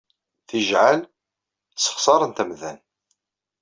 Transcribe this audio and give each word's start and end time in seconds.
Tijeɛɛal 0.47 1.01
ssexṣaren-t 1.77 2.43
amdan. 2.43 2.77